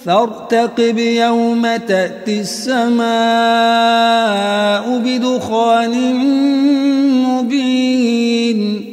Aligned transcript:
فارتقب 0.05 0.97
يوم 0.97 1.75
تأتي 1.75 2.39
السماء 2.39 3.03
بدخان 5.05 6.16
مبين. 7.23 8.86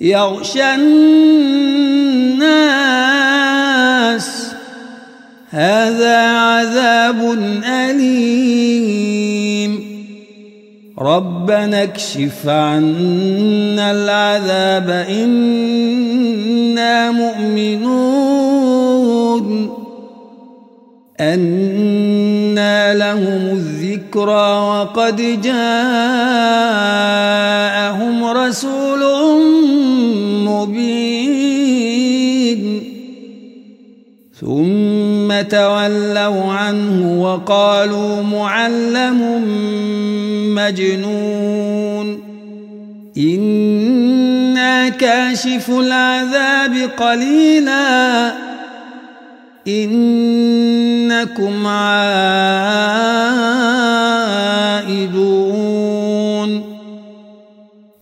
يغشى 0.00 0.74
الناس. 0.74 1.28
هذا 5.50 6.16
عذاب 6.16 7.38
أليم. 7.64 9.57
ربنا 10.98 11.82
اكشف 11.82 12.48
عنا 12.48 13.90
العذاب 13.90 14.90
إنا 15.10 17.10
مؤمنون. 17.10 18.68
أنا 21.20 22.94
لهم 22.94 23.50
الذكرى 23.52 24.52
وقد 24.52 25.40
جاءهم 25.42 25.54
رسول 28.24 28.77
تولوا 35.42 36.52
عنه 36.52 37.22
وقالوا 37.22 38.22
معلم 38.22 39.42
مجنون. 40.54 42.22
إنا 43.18 44.88
كاشف 44.88 45.70
العذاب 45.70 46.90
قليلا. 46.98 48.32
إنكم 49.68 51.66
عائدون 51.66 53.57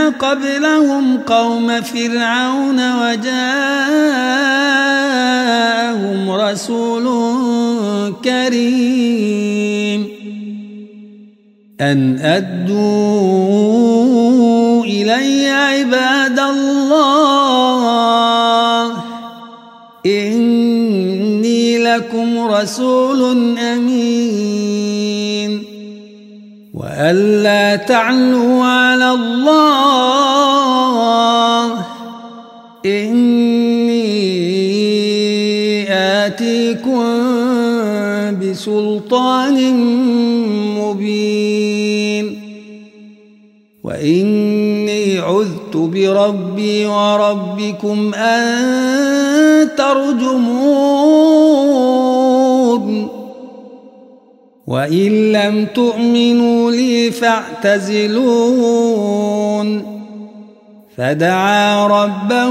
قبلهم 0.08 1.18
قوم 1.18 1.80
فرعون 1.80 3.02
وجاءهم 3.02 3.90
رسول 6.30 7.04
كريم. 8.24 10.06
أن 11.80 12.18
أدوا 12.18 14.33
إلي 14.84 15.48
عباد 15.48 16.38
الله. 16.38 17.84
إني 20.06 21.78
لكم 21.78 22.38
رسول 22.38 23.58
أمين. 23.58 25.64
وألا 26.74 27.76
تعلوا 27.76 28.64
على 28.64 29.10
الله. 29.10 29.54
إني 32.86 34.04
آتيكم 35.92 37.04
بسلطان 38.40 39.74
مبين. 40.78 42.43
وإني 43.84 45.18
عذت 45.18 45.76
بربي 45.76 46.86
وربكم 46.86 48.14
أن 48.14 49.68
ترجمون. 49.76 50.44
وإن 54.66 55.32
لم 55.32 55.66
تؤمنوا 55.74 56.70
لي 56.70 57.10
فاعتزلون. 57.10 58.24
فدعا 60.96 61.86
ربه 61.86 62.50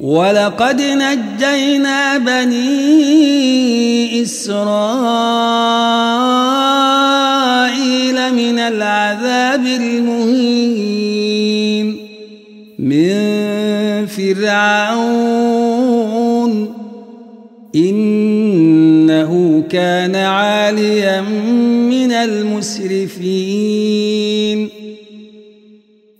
ولقد 0.00 0.82
نجينا 0.82 2.18
بني 2.18 2.72
إسرائيل 4.22 4.60
من 8.34 8.58
العذاب 8.58 9.66
المهين 9.66 10.76
من 12.78 14.06
فرعون 14.06 15.70
إنه 17.74 19.62
كان 19.70 20.16
عاليا 20.16 21.20
من 21.90 22.12
المسرفين 22.12 23.89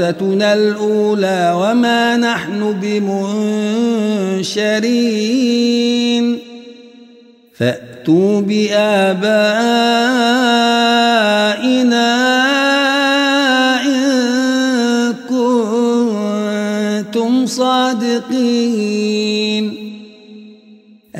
موتتنا 0.00 0.54
الأولى 0.54 1.52
وما 1.56 2.16
نحن 2.16 2.80
بمنشرين. 2.82 4.52
فأتوا 7.58 8.40
بآبائنا 8.40 9.12
إن 13.84 15.14
كنتم 17.12 17.46
صادقين. 17.46 18.72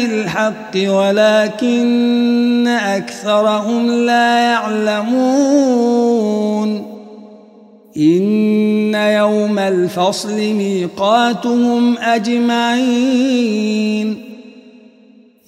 بالحق 0.00 0.76
ولكن 0.76 2.68
أكثرهم 2.68 3.90
لا 3.90 4.38
يعلمون. 4.38 6.30
إن 7.96 8.94
يوم 8.94 9.58
الفصل 9.58 10.36
ميقاتهم 10.36 11.98
أجمعين. 11.98 13.50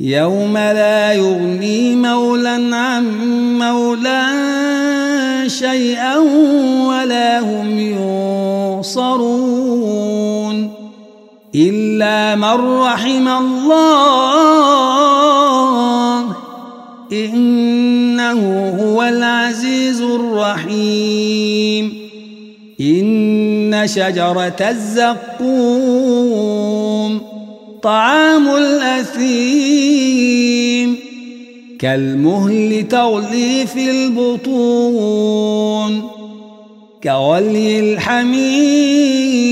يوم 0.01 0.59
لا 0.59 1.13
يغني 1.13 1.95
مولا 1.97 2.77
عن 2.77 3.05
مولا 3.59 4.23
شيئا 5.47 6.19
من 12.37 12.81
رحم 12.81 13.29
الله 13.29 14.23
إنه 17.13 18.71
هو 18.81 19.03
العزيز 19.03 20.01
الرحيم. 20.01 21.93
إن 22.81 23.83
شجرة 23.87 24.57
الزقوم 25.41 27.21
طعام 27.83 28.49
الأثيم 28.57 30.03
كالمهل 31.79 32.89
تغلي 32.89 33.67
في 33.67 33.91
البطون 33.91 35.23
كغلي 37.05 37.81
الحميم. 37.81 39.52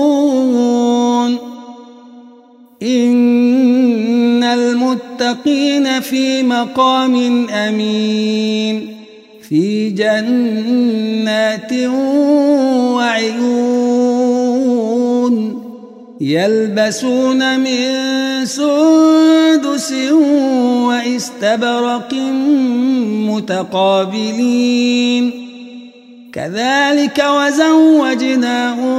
المتقين 5.47 6.01
في 6.01 6.43
مقام 6.43 7.49
أمين 7.49 8.97
في 9.49 9.89
جنات 9.89 11.73
وعيون 12.93 13.71
يلبسون 16.21 17.59
من 17.59 18.45
سندس 18.45 19.93
واستبرق 20.87 22.13
متقابلين 23.81 25.31
كذلك 26.33 27.25
وزوجناهم 27.29 28.91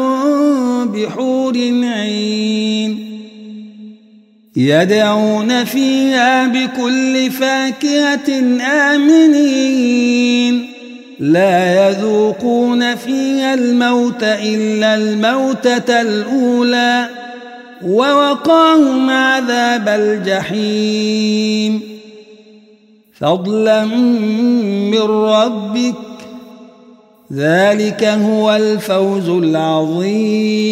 بحور 0.89 1.57
عين 1.85 3.12
يدعون 4.57 5.65
فيها 5.65 6.47
بكل 6.47 7.31
فاكهة 7.31 8.41
آمنين. 8.95 10.69
لا 11.21 11.89
يذوقون 11.89 12.95
فيها 12.95 13.55
الموت 13.55 14.23
إلا 14.23 14.95
الموتة 14.95 16.01
الأولى 16.01 17.09
ووقاهم 17.85 19.11
عذاب 19.11 19.89
الجحيم. 19.89 21.81
فضلا 23.21 23.85
من 23.85 25.03
ربك 25.03 25.95
ذلك 27.33 28.05
هو 28.05 28.57
الفوز 28.57 29.29
العظيم. 29.29 30.63